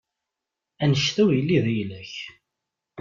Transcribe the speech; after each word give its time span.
Annect-a 0.83 1.21
ur 1.25 1.33
yelli 1.35 1.59
d 1.65 1.67
ayla-k. 1.71 2.13